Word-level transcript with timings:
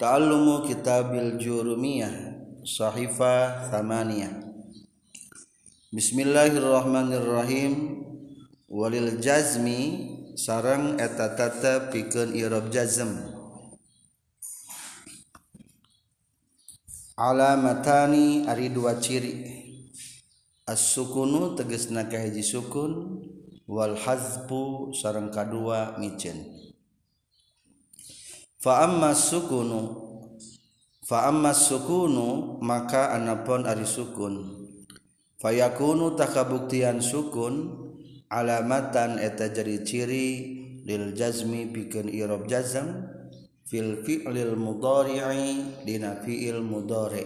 Ta'allumu 0.00 0.64
kitabil 0.64 1.36
jurumiyah 1.36 2.32
Sahifa 2.64 3.68
thamaniyah. 3.68 4.32
Bismillahirrahmanirrahim. 5.92 8.00
Walil 8.64 9.20
jazmi 9.20 10.08
Sarang 10.40 10.96
etatata 10.96 11.92
pikeun 11.92 12.32
irob 12.32 12.72
jazm. 12.72 13.12
Alamatani 17.20 18.48
ari 18.48 18.72
dua 18.72 18.96
ciri. 19.04 19.52
As-sukunu 20.64 21.60
tegesna 21.60 22.08
kahiji 22.08 22.40
sukun 22.40 23.20
Wal 23.68 24.00
hazbu 24.00 24.96
sarang 24.96 25.28
kadua 25.28 26.00
micen 26.00 26.59
faamma 28.60 29.16
sukunu 29.16 29.80
faamma 31.10 31.56
sukunu 31.56 32.60
maka 32.62 33.10
anapun 33.16 33.66
ari 33.66 33.88
sukun. 33.88 34.62
Fayakunu 35.40 36.20
takabuktian 36.20 37.00
sukun 37.00 37.72
alamatan 38.28 39.16
eta 39.16 39.48
jari 39.48 39.80
ciri 39.80 40.28
lil 40.84 41.16
jazmi 41.16 41.72
pikeun 41.72 42.12
irob 42.12 42.44
jazam 42.44 43.08
fil 43.64 44.04
fi'lil 44.04 44.52
mudhari'i 44.60 45.80
dina 45.88 46.20
fi'il 46.20 46.60
mudhari' 46.60 47.24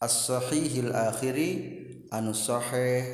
as-sahihil 0.00 0.96
akhiri 0.96 1.50
anu 2.08 2.32
sahih 2.32 3.04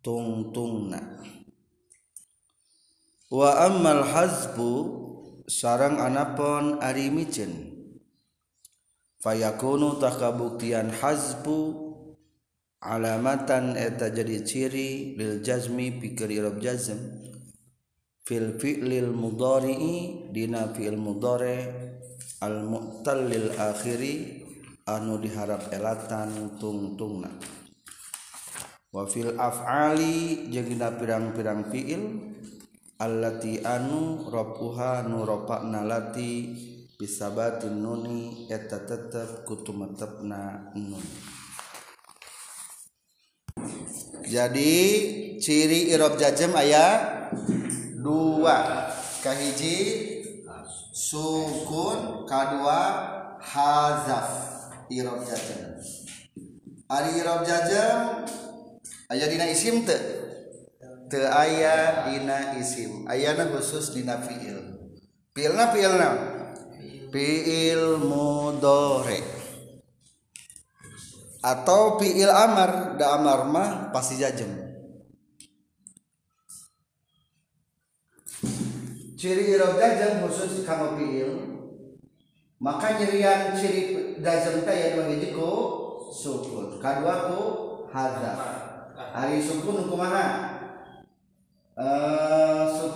tungtungna. 0.00 1.20
Wa 3.28 3.68
ammal 3.68 4.00
hazbu 4.00 5.03
sarang 5.48 6.00
anapon 6.00 6.80
ari 6.80 7.12
micen. 7.12 7.72
Fayakunu 9.20 9.96
takabuktian 9.96 10.92
hazbu 10.92 11.60
alamatan 12.84 13.72
eta 13.72 14.12
jadi 14.12 14.44
ciri 14.44 15.16
lil 15.16 15.40
jazmi 15.40 15.96
pikir 15.96 16.28
irob 16.28 16.60
jazm. 16.60 17.00
Fil 18.24 18.56
fi'lil 18.56 19.12
mudhari'i 19.12 20.28
dina 20.32 20.72
fi'il 20.72 20.96
mudhari 20.96 21.60
al 22.40 22.64
mu'tallil 22.64 23.52
akhiri 23.56 24.44
anu 24.88 25.20
diharap 25.20 25.72
elatan 25.72 26.56
tungtungna. 26.60 27.32
Wa 28.92 29.08
fil 29.08 29.36
af'ali 29.36 30.48
jeung 30.52 30.68
dina 30.68 30.92
pirang-pirang 30.92 31.68
fi'il 31.72 32.02
allati 32.98 33.62
anu 33.64 34.30
rapuha 34.30 35.06
nu 35.06 35.26
ropakna 35.26 35.82
lati 35.82 36.54
bisabatin 36.94 37.82
nuni 37.82 38.46
eta 38.50 38.82
tetep 38.86 39.42
kutu 39.42 39.74
metepna 39.74 40.70
nun 40.78 41.02
jadi 44.24 44.74
ciri 45.38 45.92
irob 45.92 46.16
jajem 46.16 46.56
ayat 46.56 47.30
dua. 48.00 48.90
Kahiji 49.20 49.76
sukun. 50.90 52.24
Kadua 52.24 52.80
hazaf 53.38 54.28
irob 54.88 55.20
jajem 55.28 55.76
ari 56.88 57.20
irob 57.20 57.44
jajem 57.44 58.24
ayat 59.12 59.28
dina 59.28 59.44
isim 59.44 59.84
teh. 59.84 60.23
Teu 61.14 61.30
aya 61.30 62.10
dina 62.10 62.58
isim. 62.58 63.06
Ayana 63.06 63.46
khusus 63.54 63.94
dina 63.94 64.18
fiil. 64.18 64.58
Fiilna 65.30 65.70
fiilna? 65.70 66.10
Fiil 67.14 68.02
mudore 68.02 69.22
atau 71.38 72.02
fiil 72.02 72.26
amar. 72.26 72.98
Da 72.98 73.14
amar 73.14 73.46
mah 73.46 73.94
pasti 73.94 74.18
jajem 74.18 74.50
ciri 79.14 79.54
irob 79.54 79.78
jajem 79.78 80.26
khusus 80.26 80.66
kama 80.66 80.98
fiil. 80.98 81.54
Maka 82.58 82.98
nyerian 82.98 83.54
ciri 83.54 84.18
jajem 84.18 84.66
teh 84.66 84.74
ya 84.74 84.88
dua 84.98 85.06
ku 85.30 85.50
sukun. 86.10 86.82
Kadua 86.82 87.30
ku 87.30 87.40
hadzaf 87.94 88.64
hari 89.14 89.38
sukun 89.38 89.86
kumaha 89.86 90.53
Uh, 91.74 92.70
su 92.70 92.86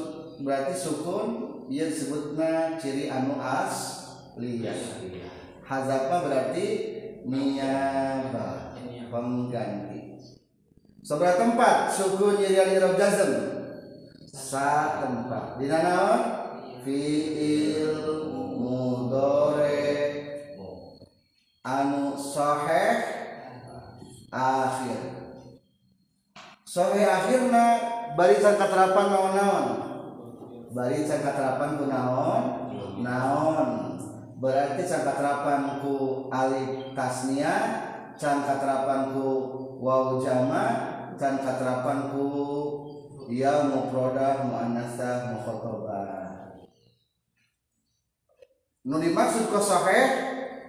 berarti 0.47 0.71
sukun 0.71 1.29
ia 1.67 1.91
disebutnya 1.91 2.79
ciri 2.79 3.11
anu 3.11 3.35
as 3.43 4.07
liyah 4.39 4.71
hazapa 5.67 6.23
berarti 6.23 6.67
niyaba 7.27 8.79
pengganti. 9.11 10.23
Seberapa 11.03 11.43
tempat 11.43 11.91
sukun 11.91 12.39
jadi 12.39 12.79
irob 12.79 12.95
jazm. 12.95 13.33
Sa 14.31 15.03
tempat. 15.03 15.59
Di 15.59 15.67
naon 15.67 16.23
fiil 16.87 17.99
mudore 18.55 19.89
anu 21.67 22.15
sahih 22.15 22.97
akhir. 24.31 25.01
Sahih 26.63 27.09
akhirna 27.09 27.98
barisan 28.19 28.59
katerapan 28.59 29.07
naon-naon? 29.15 29.67
Barisan 30.75 31.23
katerapan 31.23 31.71
ku 31.79 31.85
naon? 31.87 32.43
Naon. 32.99 33.69
Berarti 34.43 34.83
can 34.87 35.03
katerapan 35.07 35.83
ku 35.83 36.27
alif 36.35 36.95
tasnia 36.99 37.55
can 38.19 38.43
katerapan 38.43 39.15
ku 39.15 39.27
waw 39.79 40.19
jama 40.19 40.67
can 41.19 41.39
katerapan 41.43 42.11
ku 42.11 42.27
ya 43.31 43.67
mufradah 43.67 44.47
muannasah 44.47 45.35
mukhatabah 45.35 46.07
nu 48.87 48.97
dimaksud 49.03 49.51
ku 49.51 49.59
sahih 49.59 50.07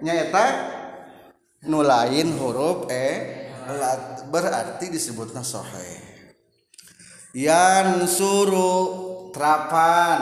nyaeta 0.02 0.46
nu 1.70 1.86
lain 1.86 2.34
huruf 2.36 2.90
e 2.90 3.06
berarti 4.34 4.90
disebutna 4.90 5.46
sahih 5.46 6.19
Yan 7.34 8.06
suruh 8.10 9.30
terapan 9.30 10.20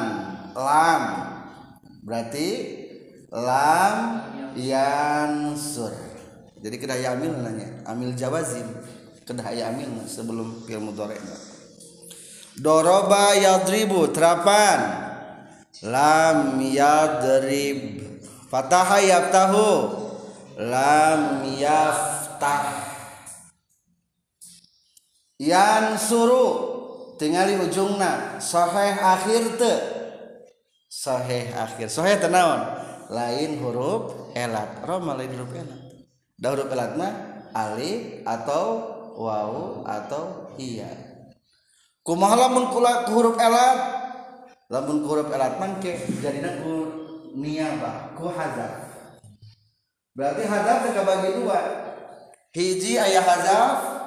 lam. 0.53 1.05
Berarti 2.05 2.49
lam 3.33 3.97
yan 4.57 5.57
sur. 5.57 5.93
Jadi 6.59 6.77
kedah 6.77 6.99
yamil 6.99 7.33
nanya 7.39 7.87
amil 7.87 8.13
jawazim 8.19 8.67
kedah 9.23 9.53
yamil 9.53 10.09
sebelum 10.09 10.65
fil 10.67 10.81
mudhari 10.81 11.21
doroba 12.59 13.37
yadribu 13.39 14.11
terapan 14.11 14.81
lam 15.87 16.59
yadrib. 16.59 18.05
Fataha 18.49 18.99
yaftahu 19.05 19.69
lam 20.57 21.45
yaftah. 21.61 22.89
Yan 25.39 26.01
suruh 26.01 26.68
tinggali 27.19 27.59
ujungna 27.59 28.39
sahih 28.39 28.95
akhir 28.95 29.59
te 29.59 29.75
sahih 30.87 31.51
akhir. 31.53 31.91
Sahih 31.91 32.17
tenawan 32.23 32.63
lain 33.11 33.59
huruf 33.61 34.33
elat. 34.39 34.87
Roma 34.87 35.19
lain 35.19 35.35
huruf 35.35 35.51
elat. 35.53 35.81
Dah 36.39 36.55
huruf 36.55 36.71
elat 36.71 36.95
mah 36.95 37.13
alif 37.53 38.23
atau 38.23 38.65
wau 39.19 39.83
atau 39.83 40.55
iya 40.63 40.87
kumaha 42.07 42.47
lamun 42.47 42.71
kula 42.71 43.11
huruf 43.11 43.37
elat? 43.37 43.79
Lamun 44.71 45.03
huruf 45.05 45.29
elat 45.35 45.59
mangke 45.59 45.99
jadina 46.23 46.63
ku 46.63 46.87
niaba 47.35 48.15
ku 48.15 48.31
hazaf. 48.31 48.87
Berarti 50.15 50.47
hazaf 50.47 50.77
teu 50.87 50.93
kabagi 50.95 51.31
dua. 51.43 51.61
Hiji 52.55 52.97
ayah 52.97 53.23
hazaf 53.27 53.98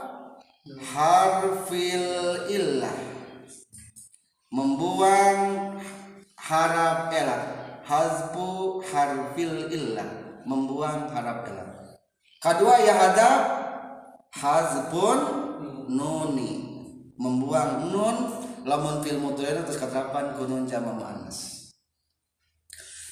harfil 0.69 2.45
illah. 2.49 2.97
Membuang 4.51 5.39
harap 6.37 7.09
elah. 7.09 7.41
Hazbu 7.87 8.83
harfil 8.85 9.71
illah. 9.73 10.09
Membuang 10.45 11.09
harap 11.09 11.47
elah. 11.49 11.69
Kedua 12.41 12.75
ya 12.81 12.93
ada 13.13 13.29
hazbun 14.33 15.19
nuni. 15.89 16.69
Membuang 17.17 17.93
nun 17.93 18.17
lamun 18.65 19.01
fil 19.05 19.21
mudhari 19.21 19.61
terus 19.65 19.77
katerapan 19.77 20.33
kunun 20.37 20.65
jama 20.65 20.93
muannas. 20.93 21.69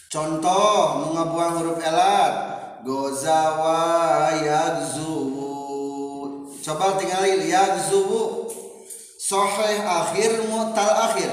Contoh 0.09 1.05
mengabuang 1.05 1.61
huruf 1.61 1.79
elat 1.85 2.33
gozawa 2.81 4.33
yagzu 4.41 5.38
coba 6.63 6.99
tinggalin 6.99 7.45
yagzubu 7.47 8.49
sahih 9.19 9.83
akhir 9.83 10.47
mutal 10.47 10.91
akhir. 11.09 11.31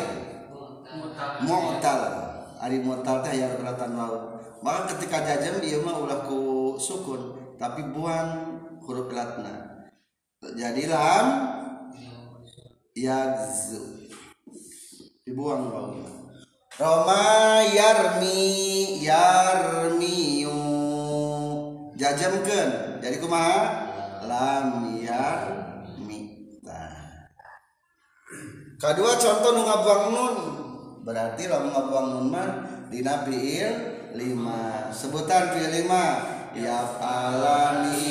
Mutal. 1.44 2.00
Ari 2.56 2.80
mutal 2.80 3.20
teh 3.20 3.36
ya 3.36 3.52
kelihatan 3.54 3.92
mau 3.92 4.40
maka 4.64 4.96
ketika 4.96 5.22
jajem 5.22 5.60
dia 5.60 5.78
mah 5.84 6.00
ulah 6.00 6.24
ku 6.24 6.74
sukun. 6.80 7.54
Tapi 7.56 7.88
buang 7.88 8.60
huruf 8.84 9.08
latna 9.10 9.76
jadi 10.54 10.86
lam 10.86 11.26
yagzu 12.94 14.12
dibuang 15.26 15.72
baunya 15.72 16.10
Roma 16.76 17.64
yarmi 17.72 19.00
yarmiyu. 19.00 20.60
Jajamkan 21.96 23.00
jadi 23.00 23.16
kumaha 23.16 23.85
lam 24.26 24.68
yarmi 25.00 26.20
nah. 26.60 27.30
kedua 28.76 29.14
contoh 29.16 29.50
nu 29.54 29.62
ngabuang 29.64 30.04
nun 30.12 30.34
berarti 31.06 31.46
lamun 31.46 31.70
ngabuang 31.70 32.06
nun 32.10 32.26
mah 32.34 32.50
dina 32.90 33.26
fiil 33.26 33.96
lima. 34.16 34.90
Sebutan 34.94 35.52
fiil 35.52 35.84
lima 35.84 36.06
yaf'alani 36.56 38.08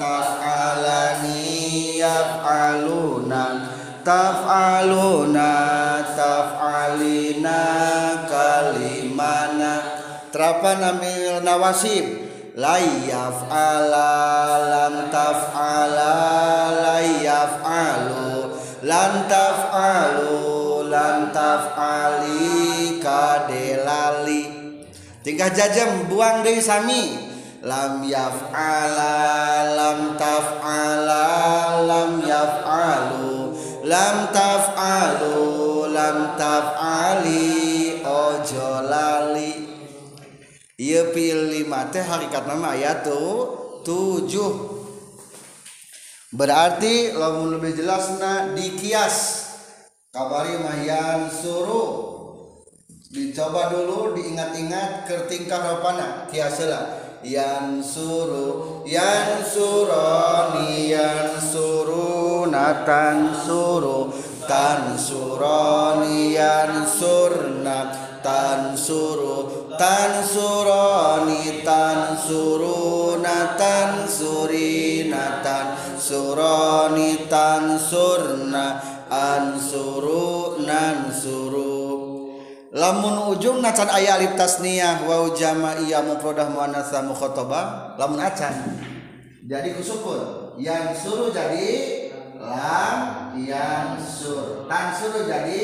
taf'alani 0.00 1.44
yaf'aluna 2.00 3.42
taf'aluna 4.06 5.50
taf'alina 6.16 7.60
kalimana. 8.26 9.74
Terapan 10.32 10.80
amil 10.96 11.44
nawasib 11.44 12.21
layaf 12.52 13.48
ala 13.48 14.12
lam 14.68 14.94
taf'ala 15.08 16.16
layaf 16.84 17.54
alu 17.64 18.52
lan 18.84 19.12
taf'alu 19.24 20.84
lan 20.92 21.32
taf'ali 21.32 23.00
kadelali. 23.00 24.44
Tingkah 25.24 25.48
jajam 25.54 26.12
buang 26.12 26.44
dari 26.44 26.60
sami. 26.60 27.32
Lam 27.62 28.02
yaf'ala 28.02 29.14
lam 29.72 30.18
taf'ala 30.18 31.26
lam 31.86 32.18
yaf'alu 32.26 33.54
lam 33.86 34.16
taf'alu 34.34 35.90
lam 35.94 36.34
taf'ali 36.34 38.02
ojo 38.02 38.70
lali 38.86 39.51
Ia 40.82 41.14
pilih 41.14 41.62
mate 41.70 42.02
hakikat 42.02 42.42
nama 42.42 42.74
ayat 42.74 43.06
tuh 43.06 43.54
tujuh. 43.86 44.50
Berarti 46.34 47.14
lamun 47.14 47.54
lebih 47.54 47.78
jelasna 47.78 48.50
dikias. 48.50 49.46
Kabari 50.10 50.58
mayan 50.58 51.30
suruh 51.30 52.18
dicoba 53.14 53.70
dulu 53.70 54.18
diingat-ingat 54.18 55.06
ke 55.06 55.30
tingkah 55.30 55.62
ropana 55.62 56.26
kiasela. 56.26 56.98
Yan 57.22 57.78
suru 57.78 58.82
yan 58.82 59.38
suroni 59.46 60.90
yan 60.90 61.38
suru 61.38 62.50
natan 62.50 63.30
suru. 63.46 64.31
Tan 64.48 64.98
suroni 64.98 66.34
yan 66.34 66.86
surna 66.86 67.92
tan 68.22 68.78
suru 68.78 69.70
tan 69.78 70.22
surna 77.78 78.80
an 79.10 79.58
suru 79.58 80.58
nan 80.62 81.12
suru 81.12 81.92
lamun 82.72 83.36
ujung 83.36 83.60
nacan 83.60 83.92
ayat 83.92 84.16
alif 84.16 84.32
tasniyah 84.34 85.04
wa 85.04 85.28
jama 85.36 85.76
iya 85.84 86.00
mufradah 86.00 86.48
muannatsa 86.48 87.04
mukhatabah 87.04 88.00
lamun 88.00 88.16
acan. 88.16 88.80
Jadi 89.44 89.76
kusukun. 89.76 90.56
Yang 90.56 91.04
suruh 91.04 91.28
jadi 91.28 92.01
lam 92.42 93.38
yang 93.38 93.94
sur. 94.02 94.66
Tan 94.66 94.90
suruh 94.98 95.30
jadi 95.30 95.62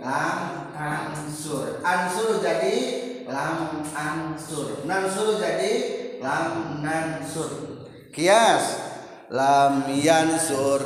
lam 0.00 0.72
ansur 0.74 1.80
ansur 1.84 2.40
jadi 2.40 2.76
lam 3.28 3.84
ansur 3.92 4.84
nan 4.88 5.04
suruh 5.06 5.36
jadi 5.36 5.72
lam 6.24 6.80
nansur 6.80 7.84
kias. 8.10 8.80
Lam 9.34 9.88
yansur 9.88 10.80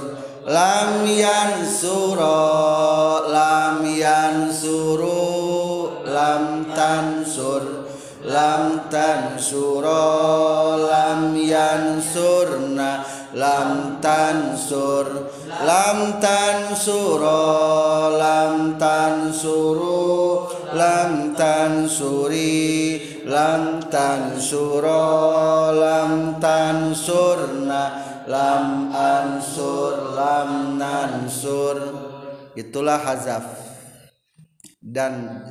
lam 0.48 1.04
yansuro 1.04 2.40
lam 3.28 3.84
yansuru 3.84 5.20
lam 6.08 6.64
tansur 6.72 7.84
lam 8.24 8.88
tansuro 8.88 10.08
lam 10.88 11.36
yansurna 11.36 13.17
lam 13.38 14.02
tansur 14.02 15.30
lam 15.62 16.18
tansuro 16.18 17.46
lam 18.18 18.74
tansuru 18.74 20.50
lam 20.74 21.38
tansuri 21.38 22.98
lam 23.30 23.78
tansuro 23.86 25.06
lam 25.70 26.42
tansurna 26.42 27.82
lam 28.26 28.90
ansur 28.90 29.94
lam 30.18 30.74
nansur 30.74 31.76
itulah 32.58 32.98
hazaf 32.98 33.46
dan 34.82 35.46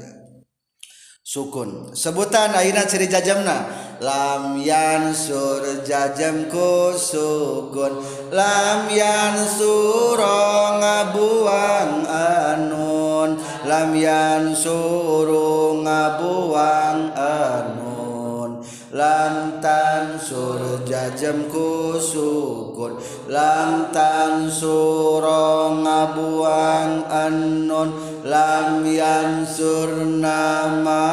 sukun. 1.28 1.92
Sebutan 1.92 2.56
akhirnya 2.56 2.88
ciri 2.88 3.12
jajamna. 3.12 3.87
Lam 4.02 4.62
yansur 4.62 5.82
jajamku 5.82 6.94
sukun 6.94 7.98
lam 8.30 8.86
yansuro 8.92 10.78
ngabuang 10.82 12.06
anun. 12.06 13.40
Lam 13.68 13.92
yansuru 13.98 15.82
ngabuang 15.84 17.12
anun. 17.18 18.64
Lam 18.96 19.60
tansur 19.60 20.82
jajamku 20.88 22.00
sukun 22.00 22.96
lam 23.28 23.92
tansuro 23.92 25.76
ngabuang 25.84 27.06
anun. 27.12 27.90
Lam 28.24 28.88
yansur 28.88 30.08
nama 30.08 31.04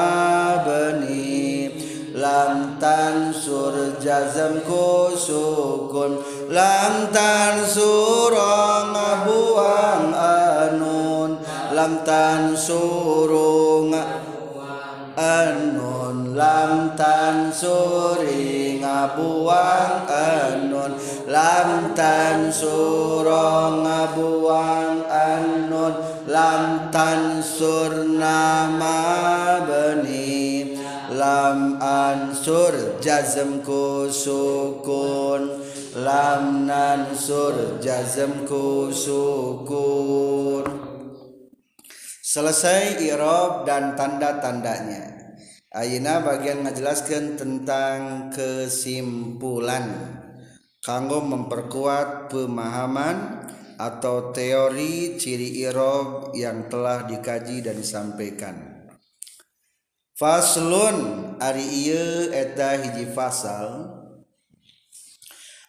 beni 2.25 2.25
lam 2.25 2.81
tansur 2.81 4.01
jazamku 4.01 5.13
sukun. 5.13 6.17
Lam 6.49 7.13
tansur 7.13 8.33
ngabuang 8.33 10.09
anun. 10.17 11.37
Lam 11.77 12.01
tansuru 12.01 13.93
anun. 15.17 16.35
Lam 16.35 16.97
tansuri 16.97 18.81
ngabuang 18.81 20.09
anun. 20.09 20.93
Lam 21.29 21.93
tansuro 21.93 23.85
ngabuang 23.85 24.97
anun. 25.13 25.95
Lam 26.25 26.89
tansur 26.89 28.09
nama 28.09 29.61
beni 29.69 30.14
lam 31.55 31.79
ansur 31.79 32.99
jazmku 32.99 34.11
sukun. 34.11 35.63
Lam 35.95 36.67
nansur 36.67 37.79
jazmku 37.79 38.91
sukun. 38.91 40.67
Selesai 42.19 42.99
irob 43.07 43.63
dan 43.63 43.95
tanda-tandanya. 43.95 45.15
Ayeuna 45.71 46.27
bagian 46.27 46.67
menjelaskan 46.67 47.39
tentang 47.39 48.35
kesimpulan. 48.35 49.95
Kanggo 50.83 51.23
memperkuat 51.23 52.35
pemahaman 52.35 53.47
atau 53.79 54.35
teori 54.35 55.15
ciri 55.15 55.63
irob 55.63 56.35
yang 56.35 56.67
telah 56.67 57.07
dikaji 57.07 57.63
dan 57.63 57.79
disampaikan. 57.79 58.64
Faslun 60.15 61.35
ari 61.43 61.91
ieu 61.91 62.31
eta 62.31 62.79
hiji 62.79 63.11
fasal. 63.11 63.91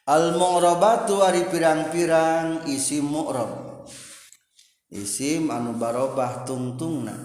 Al 0.06 0.38
mu'rabatu 0.38 1.26
ari 1.26 1.50
pirang-pirang 1.50 2.70
isim 2.70 3.10
mu'rab. 3.10 3.90
Isim 4.94 5.50
anu 5.50 5.74
barobah 5.82 6.46
tungtungna. 6.46 7.18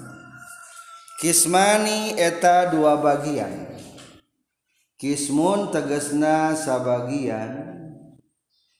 Kismani 1.20 2.16
eta 2.16 2.72
dua 2.72 2.96
bagian. 2.96 3.68
Kismun 4.96 5.68
tegesna 5.76 6.56
sabagian. 6.56 7.68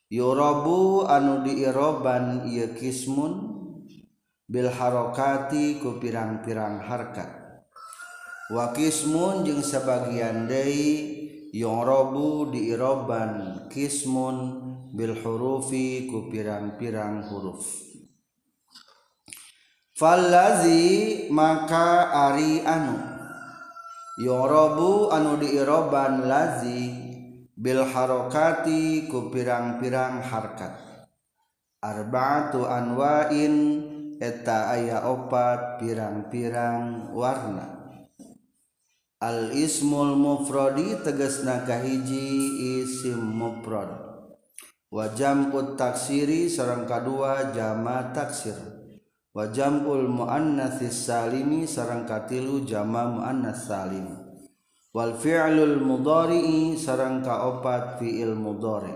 Yorobu 0.09 1.05
anu 1.05 1.45
diiroban 1.45 2.49
ieu 2.49 2.73
kismun. 2.73 3.53
Bil 4.49 4.73
harokati 4.73 5.77
ku 5.77 6.01
pirang-pirang 6.01 6.81
harkat. 6.89 7.40
wakismun 8.51 9.47
jeung 9.47 9.63
sebagian 9.63 10.51
Dei 10.51 11.55
yongrobu 11.55 12.51
diiroban 12.51 13.67
kismun 13.71 14.67
Bilhurufi 14.91 16.11
ku 16.11 16.27
pirang-pirang 16.27 17.31
huruf. 17.31 17.63
Fallazi 19.95 21.31
maka 21.31 22.11
ari 22.11 22.67
anu 22.67 22.99
Yorobu 24.19 25.15
anu 25.15 25.39
diiroban 25.39 26.27
lazi 26.27 26.91
bil 27.55 27.87
harokati 27.87 29.07
ku 29.07 29.31
pirang-pirang 29.31 30.27
harkat. 30.27 30.75
Arba'atu 31.79 32.67
anwain 32.67 33.55
eta 34.19 34.75
aya 34.75 35.07
opat 35.07 35.79
pirang-pirang 35.79 37.15
warna. 37.15 37.70
al 39.21 39.53
ismul 39.53 40.17
mufradi 40.17 40.97
tegasna 41.05 41.69
kahiji 41.69 42.81
isim 42.81 43.21
mufrad. 43.21 43.93
Wa 44.91 45.13
jamut 45.13 45.77
taksiri 45.77 46.49
sareng 46.49 46.89
kadua 46.89 47.53
jama 47.53 48.11
taksir. 48.17 48.57
Wa 49.31 49.47
jam'ul 49.47 50.11
muannatsis 50.11 51.07
salimi 51.07 51.63
sareng 51.63 52.03
katilu 52.03 52.67
jama 52.67 53.07
muannats 53.07 53.71
salim. 53.71 54.11
Wal 54.91 55.15
fi'lul 55.15 55.79
mudhari'i 55.79 56.75
sareng 56.75 57.23
kaopat 57.23 58.03
fi'il 58.03 58.35
mudhari. 58.35 58.91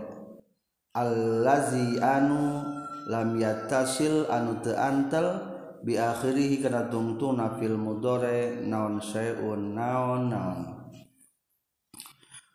Allazi 0.91 2.03
anu 2.03 2.67
lam 3.07 3.39
yattasil 3.39 4.27
anu 4.27 4.59
teu 4.59 4.75
antel 4.75 5.54
biakhirihi 5.85 6.65
kana 6.65 6.89
tungtuna 6.89 7.61
fil 7.61 7.77
mudore 7.77 8.65
naon 8.65 8.99
syai'un 9.05 9.77
naon 9.77 10.33
naon. 10.33 10.61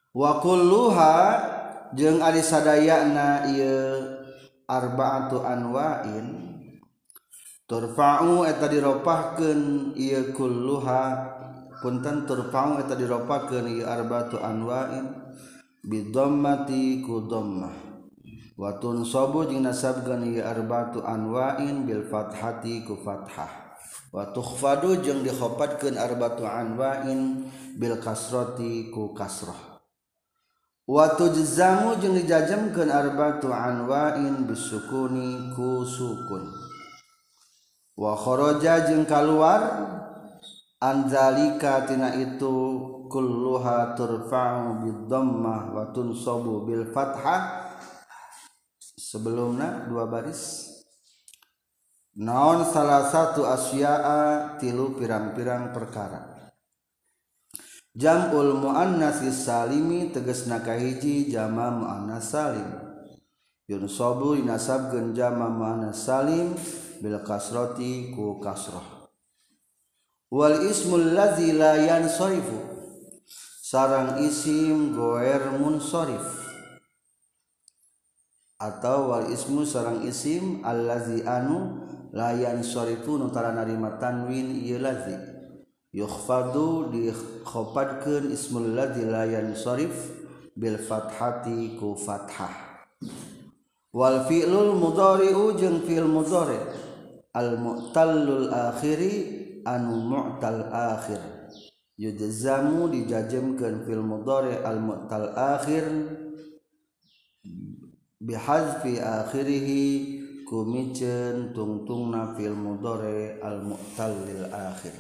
Wa 0.10 0.42
kulluha 0.42 1.14
jeung 1.94 2.26
ari 2.26 2.42
sadayana 2.42 3.46
ieu 3.54 4.18
arba'atu 4.66 5.46
anwa'in 5.46 6.28
turfa'u 7.70 8.50
eta 8.50 8.66
diropahkeun 8.66 9.94
ieu 9.94 10.34
kulluha. 10.34 11.38
Punten 11.80 12.28
turfa'u 12.28 12.82
eta 12.82 12.98
diropahkeun 12.98 13.66
ieu 13.70 13.86
arba'atu 13.86 14.42
anwa'in 14.42 15.06
bidammati 15.86 17.06
ku 17.06 17.24
dhammah 17.30 17.99
watun 18.60 19.08
sobu 19.08 19.48
jeung 19.48 19.64
nasabkeun 19.64 20.36
ieu 20.36 20.44
arbatu 20.44 21.00
anwa'in 21.00 21.88
bil 21.88 22.04
fathati 22.04 22.84
ku 22.84 23.00
fathah. 23.00 23.72
Wa 24.12 24.36
tukhfadu 24.36 25.00
jeung 25.00 25.24
dikhofatkeun 25.24 25.96
arbatu 25.96 26.44
anwa'in 26.44 27.48
bil 27.80 27.96
kasrati 28.04 28.92
ku 28.92 29.16
kasrah. 29.16 29.80
Wa 30.84 31.16
tujzamu 31.16 32.04
jeung 32.04 32.20
dijajamkeun 32.20 32.92
arbatu 32.92 33.48
anwa'in 33.48 34.44
bisukuni 34.44 35.56
ku 35.56 35.88
sukun. 35.88 36.52
Wa 37.96 38.18
kharaja 38.20 38.92
jeung 38.92 39.08
kaluar 39.08 39.88
anzalika 40.84 41.88
tina 41.88 42.12
itu 42.12 42.56
kulluha 43.08 43.96
turfa'u 43.96 44.84
bidhammah 44.84 45.72
wa 45.72 45.84
tunsabu 45.96 46.68
bil 46.68 46.90
fathah 46.92 47.69
sebelumnya 49.10 49.90
dua 49.90 50.06
baris. 50.06 50.70
Naon 52.20 52.62
salah 52.70 53.10
satu 53.10 53.42
asyaa 53.48 54.60
tilu 54.62 54.94
pirang-pirang 54.94 55.74
perkara? 55.74 56.54
Jamul 57.98 58.54
muannas 58.54 59.26
salimi 59.34 60.14
teges 60.14 60.46
nakahiji 60.46 61.26
jama 61.34 61.74
muannas 61.74 62.30
salim. 62.30 62.70
Yunsabu 63.66 64.38
dinasabkeun 64.38 65.18
jama 65.18 65.50
muannas 65.50 66.06
salim 66.06 66.54
bil 67.02 67.18
kasrati 67.26 68.14
ku 68.14 68.38
kasrah. 68.38 69.10
Wal 70.30 70.70
ismul 70.70 71.18
ladzi 71.18 71.58
la 71.58 71.82
yansarifu. 71.82 72.78
Sarang 73.64 74.22
isim 74.22 74.98
goer 74.98 75.46
munsharif 75.58 76.49
atau 78.60 79.16
wal 79.16 79.32
ismu 79.32 79.64
sarang 79.64 80.04
isim 80.04 80.60
allazi 80.68 81.24
anu 81.24 81.88
layan 82.12 82.60
sorifu 82.60 83.16
nutara 83.16 83.56
narima 83.56 83.96
tanwin 83.96 84.60
ieu 84.60 84.84
lazi. 84.84 85.16
Yukhfadu 85.90 86.94
dikhofadkeun 86.94 88.30
ismul 88.30 88.78
ladzi 88.78 89.10
layan 89.10 89.58
sorif 89.58 90.14
bil 90.54 90.78
fathati 90.78 91.80
ku 91.80 91.98
fathah. 91.98 92.86
Wal 93.90 94.28
fi'lul 94.30 94.78
mudhari'u 94.78 95.58
jeung 95.58 95.82
fi'il 95.82 96.06
mudhari. 96.06 96.62
Al 97.34 97.58
mu'tallul 97.58 98.54
akhiri 98.54 99.14
anu 99.66 99.98
mu'tal 99.98 100.70
akhir. 100.70 101.18
Yujzamu 101.98 102.92
dijajemkeun 102.94 103.82
fi'l 103.88 104.04
mudhari 104.06 104.62
al 104.62 104.78
mu'tal 104.78 105.34
akhir. 105.34 105.90
Bihazfi 108.30 109.02
akhirih 109.02 109.68
kumiceun 110.46 111.50
tungtungna 111.50 112.38
fil 112.38 112.54
mudhari 112.54 113.42
al 113.42 113.66
mu'tallil 113.66 114.46
akhir. 114.54 114.94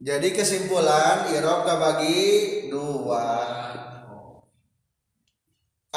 Jadi 0.00 0.28
kesimpulan 0.36 1.32
i'rab 1.32 1.64
bagi 1.64 2.68
dua. 2.68 3.24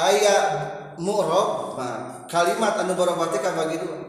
Ayat 0.00 0.46
mu'rab 0.96 1.76
kalimat 2.28 2.80
anu 2.80 2.96
barobah 2.96 3.28
teh 3.32 3.40
bagi 3.40 3.76
dua. 3.84 4.00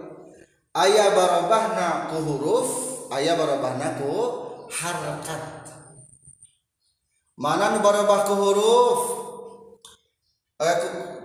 Aya 0.75 1.15
barobahna 1.15 2.11
ku 2.11 2.19
huruf 2.19 2.69
aya 3.11 3.39
barobahna 3.39 3.95
ku 3.95 4.11
harakat. 4.67 5.63
Mana 7.39 7.75
nu 7.75 7.79
barobah 7.79 8.27
ku 8.27 8.35
huruf 8.35 9.24
eh, 10.55 10.77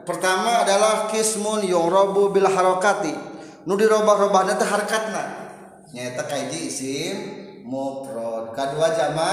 pertama 0.02 0.66
adalah 0.66 1.06
kismun 1.06 1.62
yorobu 1.62 2.34
bil 2.34 2.50
harokati. 2.50 3.14
Nu 3.68 3.76
dirobah-robahna 3.76 4.56
teh 4.56 4.66
harkatna 4.66 5.24
nyaeta 5.92 6.24
kaiji 6.24 6.70
isim 6.70 7.16
mufrad 7.62 8.56
kedua 8.56 8.90
jama 8.96 9.32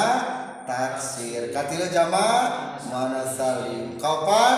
taksir. 0.67 1.49
Katilu 1.49 1.89
jama 1.89 2.27
mana 2.91 3.23
salim 3.25 3.97
kapan 3.97 4.57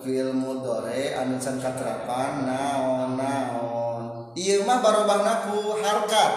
fil 0.00 0.32
mudore. 0.32 1.12
Anu 1.18 1.36
can 1.36 1.60
katerapan 1.60 2.48
naon 2.48 3.20
naon. 3.20 4.02
Ieu 4.38 4.64
mah 4.64 4.80
barobahna 4.80 5.48
ku 5.48 5.76
harkat 5.84 6.32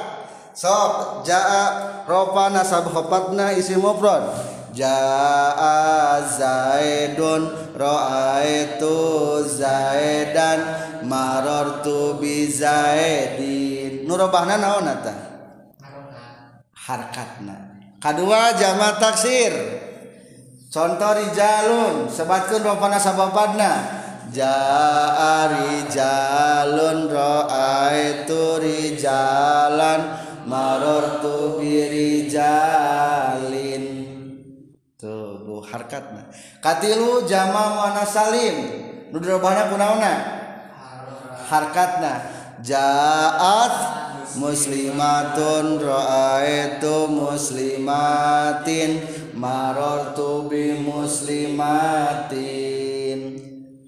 sok 0.56 1.24
jaa 1.24 2.04
rofa 2.04 2.52
nasab 2.52 2.90
khofatna 2.90 3.56
isim 3.56 3.80
mufrad 3.80 4.49
jaa 4.74 6.22
zaidun 6.26 7.50
ra'aitu 7.74 8.94
zaidan 9.46 10.60
marartu 11.06 12.20
bi 12.22 12.52
zaidin. 12.52 14.06
Nu 14.08 14.18
robahna 14.18 14.58
naon 14.58 14.88
eta 14.90 15.14
harkatna. 16.74 17.56
Kadua 18.00 18.54
jama 18.58 18.96
taksir. 18.98 19.54
Contoh 20.70 21.18
rijalun 21.18 22.06
sebatkeun 22.14 22.62
rupana 22.62 23.02
sabapadna 23.02 23.72
jaa 24.30 25.50
rijalun 25.50 27.10
raaitu 27.10 28.62
rijalan 28.62 30.30
marartu 30.46 31.58
birijalin 31.58 32.70
tuh 33.50 33.88
bu 33.89 33.89
harkatna. 35.70 36.26
Katilu 36.60 37.30
jama 37.30 37.78
mana 37.78 38.06
salim. 38.06 38.56
Nu 39.14 39.18
dirobahna 39.22 39.70
kunaona 39.70 40.14
harkatna. 41.50 42.22
Jaat 42.60 43.72
muslimatun 44.36 45.80
raaitu 45.80 47.08
muslimatin 47.08 49.00
marartu 49.34 50.52
bi 50.52 50.76
muslimatin. 50.76 52.30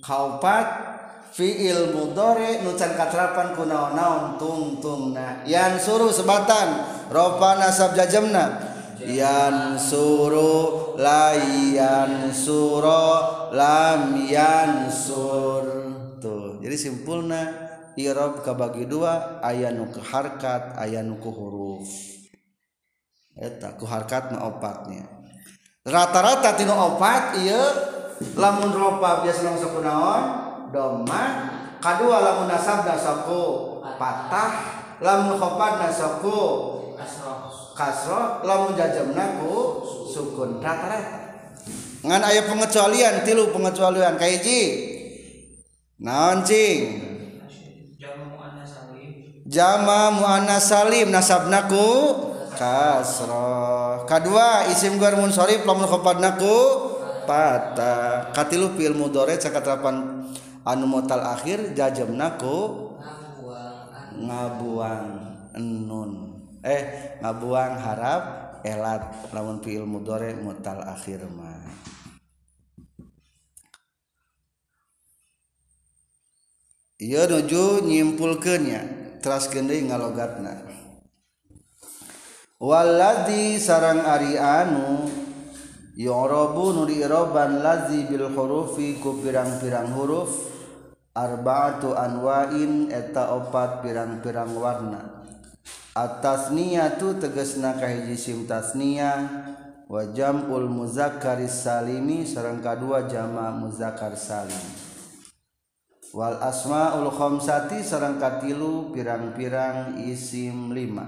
Kaupat 0.02 0.68
fiil 1.32 1.96
mudhari 1.96 2.60
nu 2.64 2.76
can 2.76 2.92
katrapan 3.00 3.56
ku 3.56 3.64
naon-naon 3.64 4.36
tungtungna 4.36 5.48
yan 5.48 5.80
suruh 5.80 6.12
sebatan 6.12 6.84
ropa 7.08 7.56
nasab 7.56 7.96
jajamna 7.96 8.71
yan 9.10 9.80
suru 9.80 10.94
layan 10.98 12.30
suro 12.30 13.50
lam 13.56 14.28
yan 14.28 14.90
sur. 14.92 15.66
Tuh 16.22 16.62
jadi 16.62 16.78
simpulna 16.78 17.42
irob 17.98 18.46
kabagi 18.46 18.86
dua 18.86 19.42
ayat 19.42 19.76
ke 19.90 20.02
harkat 20.02 20.78
ayat 20.78 21.02
nuku 21.06 21.30
huruf. 21.30 21.90
Eta 23.34 23.74
ku 23.80 23.90
harkat 23.90 24.30
na 24.36 24.46
opatnya. 24.46 25.08
Rata-rata 25.82 26.54
tino 26.54 26.78
opat 26.78 27.42
iya 27.42 27.62
lamun 28.38 28.70
ropa 28.70 29.26
biasa 29.26 29.50
langsung 29.50 29.82
kunaon 29.82 30.24
doma 30.70 31.50
kedua 31.82 32.22
lamun 32.22 32.48
nasab 32.52 32.86
nasaku 32.86 33.44
patah. 33.98 34.78
Lamun 35.02 35.34
khofad 35.42 35.82
nasaku 35.82 36.38
kasro 37.82 38.46
lamun 38.46 38.78
jajamna 38.78 39.42
ku 39.42 39.82
sukun 40.06 40.62
rata-rata. 40.62 41.50
Ngan 42.06 42.22
aya 42.22 42.46
pengecualian 42.46 43.26
tilu 43.26 43.50
pengecualian. 43.50 44.22
Kayak 44.22 44.46
ji 44.46 44.62
naon 45.98 46.46
cing 46.46 47.02
jama 49.50 50.14
muannas 50.14 50.70
salim. 50.70 51.10
Nasabna 51.10 51.66
ku 51.66 51.90
kasro. 52.54 54.06
Kedua 54.06 54.70
isim 54.70 55.02
guar 55.02 55.18
munsharif 55.18 55.66
lamun 55.66 55.90
khabarna 55.90 56.38
ku 56.38 56.58
patah 57.26 58.30
katilu 58.30 58.78
fil 58.78 58.94
mudhari 58.94 59.42
cakatrapan 59.42 60.26
anu 60.62 60.86
mutal 60.86 61.22
akhir 61.26 61.74
jajamna 61.74 62.38
ku 62.38 62.94
ngabuang. 64.22 65.34
Enun 65.52 66.31
eh 66.62 67.18
ngabuang 67.22 67.76
harap 67.82 68.24
elat 68.62 69.34
lamun 69.34 69.62
fi 69.66 69.82
ilmu 69.82 70.06
dore 70.06 70.38
mutal 70.38 70.82
akhir 70.86 71.26
mah. 71.26 71.62
Iya 77.02 77.26
nuju 77.26 77.82
nyimpulkannya 77.82 78.82
teras 79.26 79.50
gendai 79.50 79.82
ngalogatna. 79.82 80.70
Waladi 82.62 83.58
sarang 83.58 84.06
ari 84.06 84.38
anu 84.38 85.10
yorobu 85.98 86.78
nuri 86.78 87.02
iroban 87.02 87.66
lazi 87.66 88.06
bil 88.06 88.30
hurufi 88.30 89.02
ku 89.02 89.18
pirang-pirang 89.18 89.98
huruf 89.98 90.30
arba'atu 91.18 91.98
anwain 91.98 92.94
eta 92.94 93.34
opat 93.34 93.82
pirang-pirang 93.82 94.54
warna. 94.54 95.21
atasnia 95.92 96.96
tuh 96.96 97.20
tegesna 97.20 97.76
kahiji 97.76 98.16
sim 98.16 98.40
tasnia 98.48 99.28
wajam 99.92 100.48
ul 100.48 100.72
muzakkar 100.72 101.44
salimi 101.52 102.24
sareng 102.24 102.64
kadua 102.64 103.12
jama 103.12 103.52
muzakkar 103.52 104.16
salim. 104.16 104.64
Wal 106.12 106.40
asmaul 106.44 107.08
khamsati 107.12 107.84
sareng 107.84 108.20
katilu 108.20 108.92
pirang-pirang 108.92 110.00
isim 110.08 110.72
lima. 110.72 111.08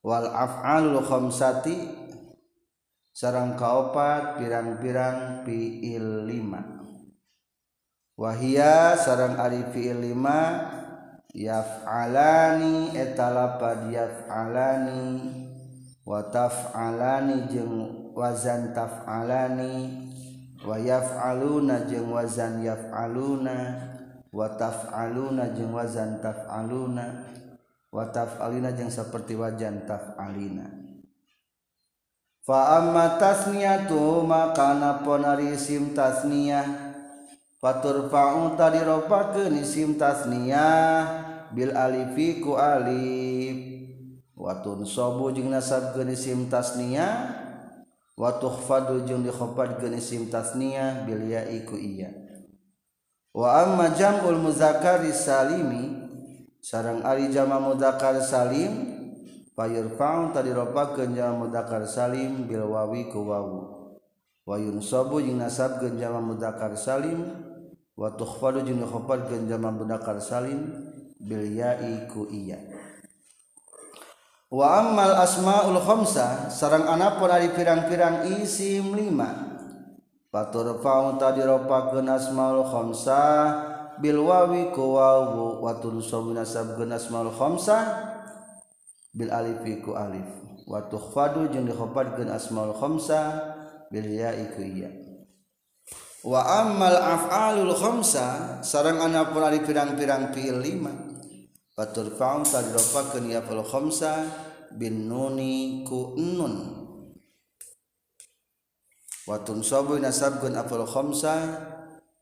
Wal 0.00 0.28
af'alul 0.28 1.04
khamsati 1.04 1.76
sareng 3.12 3.56
kaopat 3.56 4.40
pirang-pirang 4.40 5.44
fiil 5.44 6.28
lima. 6.28 6.60
Wahia 8.16 8.96
sareng 8.96 9.36
ari 9.36 9.68
fiil 9.72 10.00
lima 10.00 10.40
yafalani 11.36 12.96
etalapadiafalani 12.96 15.04
wataf 16.08 16.72
alani 16.72 17.52
jeng 17.52 18.08
wazan 18.16 18.72
tafalani. 18.72 20.08
Wayaf 20.66 21.20
aluna 21.20 21.84
jeng 21.84 22.08
wazan 22.10 22.64
yaf 22.64 22.90
aluna 22.90 23.76
wataf 24.32 24.88
aluna 24.90 25.46
jeung 25.54 25.70
wazan 25.70 26.18
taf 26.18 26.42
aluna 26.48 27.22
wataf 27.92 28.40
alina 28.42 28.72
jeung 28.74 28.90
seperti 28.90 29.36
wajan 29.38 29.86
taf 29.88 30.18
alina 30.20 30.68
fa 32.44 32.82
amma 32.82 33.16
tasniyatu 33.16 34.26
maka 34.26 34.74
napon 34.76 35.24
ari 35.24 35.56
isim 35.56 35.96
tasniyah? 35.96 36.84
Fatur 37.56 38.12
fa'u 38.12 38.52
tadi 38.58 38.84
ropakeun 38.84 39.56
isim 39.58 39.96
tasniyah 39.96 41.25
Bil 41.54 41.76
Alifi 41.76 42.40
ku 42.42 42.56
Alif. 42.56 43.76
Watun 44.36 44.84
sobu 44.84 45.32
jeung 45.32 45.48
nasab 45.48 45.96
geus 45.96 46.12
isim 46.12 46.50
tasnia. 46.50 47.42
Wa 48.16 48.40
tuhfadu 48.40 49.04
jeung 49.04 49.20
dikhafad 49.24 49.80
geus 49.80 49.92
isim 49.96 50.32
tasnia 50.32 51.04
bil 51.04 51.24
ya'i 51.28 51.68
ku 51.68 51.76
iya. 51.76 52.12
Wa 53.36 53.60
amma 53.64 53.92
jam'ul 53.92 54.40
muzakkari 54.40 55.12
salimi 55.12 55.92
sareng 56.64 57.04
ari 57.04 57.28
jama 57.28 57.60
muzakkar 57.60 58.16
salim 58.24 58.96
fayurfa'u 59.52 60.32
tadi 60.32 60.56
ropakeun 60.56 61.12
jama 61.12 61.44
muzakkar 61.44 61.84
salim 61.84 62.48
bil 62.48 62.64
wawi 62.64 63.12
ku 63.12 63.28
wawu. 63.28 63.60
Wa 64.48 64.56
yunsabu 64.56 65.20
jeung 65.20 65.36
nasabkeun 65.36 66.00
jama 66.00 66.24
muzakkar 66.24 66.72
salim 66.80 67.20
wa 67.92 68.12
tukhfadu 68.16 68.64
jeung 68.64 68.80
dikhafad 68.80 69.28
geus 69.28 69.44
jama 69.48 69.68
muzakkar 69.68 70.16
salim 70.24 70.72
bil 71.26 71.42
ya'i 71.42 72.06
ku 72.06 72.30
iya. 72.30 72.62
Wa 74.46 74.78
ammal 74.78 75.18
asmaul 75.18 75.82
khamsa 75.82 76.46
sareng 76.54 76.86
anapun 76.86 77.26
ari 77.26 77.50
pirang-pirang 77.50 78.30
isim 78.38 78.94
lima 78.94 79.58
Fatur 80.30 80.78
fa'u 80.78 81.18
tadi 81.18 81.42
ropakeun 81.42 82.06
asmaul 82.06 82.62
khamsa 82.70 83.22
bil 83.98 84.22
wawi 84.22 84.70
ku 84.70 84.94
wawu 84.94 85.66
wa 85.66 85.82
tunsabu 85.82 86.30
nasabkeun 86.30 86.94
asmaul 86.94 87.34
khamsa 87.34 87.76
bil 89.10 89.34
alifi 89.34 89.82
ku 89.82 89.98
alif. 89.98 90.30
Wa 90.62 90.86
tukhfadu 90.86 91.50
jeung 91.50 91.66
dikhafadkeun 91.66 92.30
asmaul 92.30 92.78
khamsa 92.78 93.20
bil 93.90 94.06
ya'i 94.06 94.46
ku 94.54 94.62
ya 94.62 94.90
wa 96.26 96.42
ammal 96.42 96.98
af'alul 96.98 97.70
khamsa 97.70 98.58
sareng 98.66 98.98
anapun 98.98 99.46
ari 99.46 99.62
pirang-pirang 99.62 100.34
fi'il 100.34 100.58
lima 100.58 100.90
fatur 101.76 102.08
fa'u 102.16 102.40
tadi 102.40 102.72
ropakeun 102.72 103.28
ya 103.28 103.44
fal 103.44 103.60
khamsa 103.60 104.24
bin 104.72 105.12
nuni 105.12 105.84
ku 105.84 106.16
nun. 106.16 106.72
Watun 109.28 109.60
sabu 109.60 110.00
nasabkeun 110.00 110.56
afal 110.56 110.88
khamsa 110.88 111.34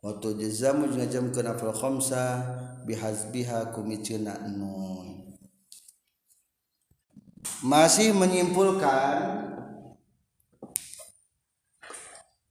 watu 0.02 0.34
jazamu 0.34 0.90
ngajamkeun 0.90 1.46
afal 1.46 1.70
khamsa 1.70 2.42
bihazbiha 2.82 3.70
kumicina 3.70 4.42
nun. 4.50 5.38
Masih 7.62 8.10
menyimpulkan 8.10 9.46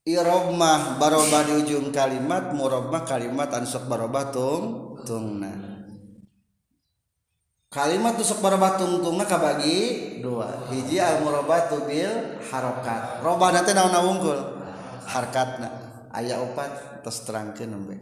irobmah 0.07 0.95
barobah 1.01 1.51
di 1.51 1.53
ujung 1.67 1.91
kalimat 1.91 2.55
murobmah 2.55 3.03
kalimat 3.03 3.51
ansok 3.51 3.91
barobah 3.91 4.31
tung 4.31 4.63
tungna 5.03 5.72
kalimat 7.73 8.13
tusuk 8.13 8.37
marobah 8.37 8.77
tungtungna 8.77 9.25
kabagi 9.25 10.21
dua. 10.21 10.69
Hiji 10.69 11.01
al 11.01 11.25
murabah 11.25 11.65
tubil 11.73 12.37
harokat 12.53 13.25
robah 13.25 13.49
nate 13.49 13.73
naon 13.73 13.97
wungkul 13.97 14.37
harkatna. 15.09 15.73
Ayat 16.13 16.37
opat 16.45 17.01
terus 17.01 17.25
terangkan 17.25 17.73
nembe. 17.73 17.97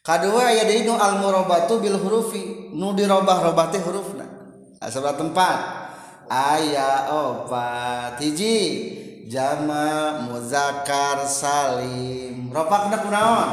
Kedua 0.00 0.48
ayat 0.48 0.64
deui 0.64 0.88
nu 0.88 0.96
al 0.96 1.20
murabatu 1.20 1.84
bil 1.84 2.00
hurufi. 2.00 2.72
Nu 2.72 2.96
dirobah 2.96 3.44
robah 3.44 3.68
teh 3.68 3.84
hurufna. 3.84 4.24
Sebelah 4.80 5.20
tempat. 5.20 5.58
Ayat 6.32 7.12
opat. 7.12 8.16
Hiji 8.16 8.56
jama 9.28 10.24
muzakar 10.24 11.28
salim. 11.28 12.48
Robah 12.48 12.88
kena 12.88 12.98
kunaon 13.04 13.50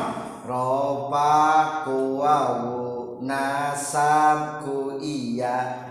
robah 0.47 1.86
wawu. 1.86 2.78
Nasab 3.21 4.63
ku 4.65 4.97
iya. 4.97 5.88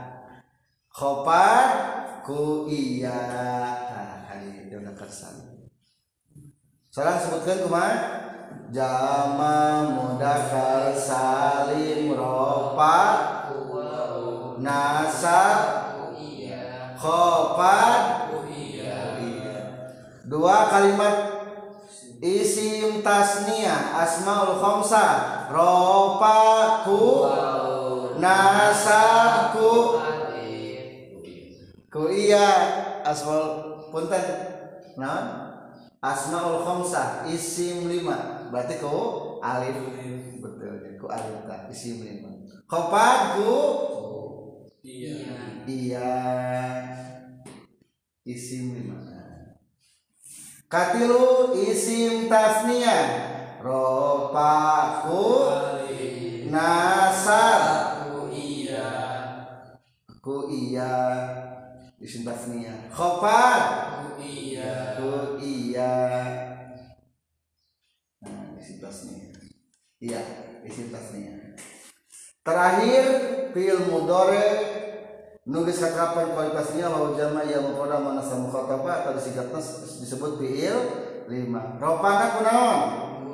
Khopat 0.93 1.69
ku 2.27 2.67
iya. 2.69 3.21
Hari 4.29 4.69
dia 4.69 4.83
udah 4.83 4.95
kersan 4.99 5.49
sekarang 6.99 7.23
sebutkan 7.23 7.59
kumah 7.63 7.95
jama 8.75 9.87
mudakar 9.87 10.91
salim 10.99 12.11
ropat 12.11 13.55
nasab 14.59 15.59
khopat 16.99 18.03
dua 20.27 20.57
kalimat 20.75 21.38
isim 22.19 23.01
tasniyah 23.03 24.03
asmaul 24.03 24.59
khamsa 24.59 25.05
ropaku 25.51 27.31
nasaku. 28.19 29.73
Ku 31.89 32.03
iya 32.13 32.47
asmaul 33.07 33.89
punten. 33.95 34.25
Nah 34.99 35.23
asmaul 36.03 36.67
khamsa 36.67 37.25
isim 37.31 37.87
lima. 37.87 38.51
Berarti 38.51 38.83
ku 38.83 39.39
alif. 39.41 39.79
Betul 40.43 40.99
ku 40.99 41.07
alif 41.07 41.47
ta 41.47 41.71
isim 41.71 42.03
lima. 42.03 42.31
Khopat 42.67 43.39
ku 43.39 43.53
iya. 44.83 45.17
Iya. 45.65 46.11
Isim 48.29 48.77
lima 48.77 49.18
katilu 50.69 51.57
isim 51.65 52.29
tasnia 52.29 52.97
ropaku 53.65 55.51
nasar 56.49 57.61
Aku 58.09 58.31
iya. 58.33 58.89
Ku 60.21 60.49
iya. 60.49 60.93
Isim 62.01 62.25
tasnia 62.25 62.89
khofat. 62.89 63.65
Aku 64.01 64.21
iya. 64.21 64.97
Ku 64.97 65.37
iya. 65.41 65.97
Nah 68.25 68.57
isim 68.61 68.81
tasnia 68.81 69.29
iya 69.99 70.23
isim 70.63 70.95
tasnia 70.95 71.59
terakhir 72.47 73.05
fi'il 73.51 73.91
mudore 73.91 74.78
nulis 75.49 75.81
kakapan 75.81 76.37
kualitasnya 76.37 76.93
lawan 76.93 77.17
jama 77.17 77.41
yang 77.49 77.65
mengkoda 77.65 77.97
mana 77.97 78.21
sama 78.21 78.53
khotbah 78.53 79.01
atau 79.01 79.17
disingkatnya 79.17 79.61
disebut 80.05 80.37
fi'il 80.37 80.79
lima. 81.25 81.81
Ropana 81.81 82.37
kunaon 82.37 82.81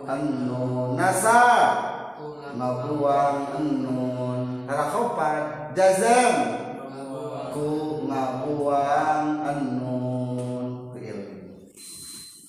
annun 0.07 0.95
nasa. 0.95 1.43
Ngabuang 2.55 3.59
annun 3.59 4.41
harakopan 4.71 5.75
jazam. 5.75 6.35
Ku 7.51 8.07
ngabuang 8.07 9.27
annun 9.43 10.95
fi'il. 10.95 11.19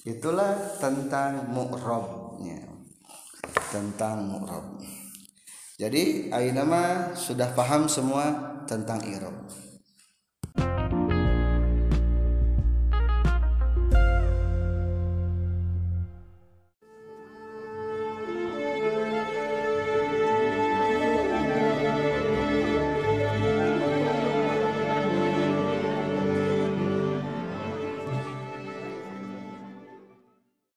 Itulah 0.06 0.78
tentang 0.78 1.50
mu'rabnya 1.50 2.62
tentang 3.74 4.24
mu'rab 4.32 4.80
jadi 5.76 6.32
ayeuna 6.32 6.64
mah 6.64 6.92
sudah 7.20 7.52
paham 7.52 7.92
semua 7.92 8.55
tentang 8.66 9.02
Irob. 9.06 9.65